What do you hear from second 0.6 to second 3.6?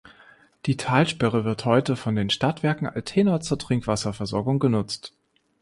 Die Talsperre wird heute von den Stadtwerken Altena zur